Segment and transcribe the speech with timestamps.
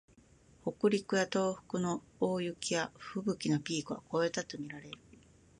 [0.63, 4.97] 北陸や東北の大雪やふぶきのピークは越えたとみられる